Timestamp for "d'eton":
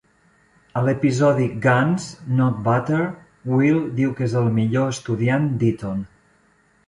5.65-6.01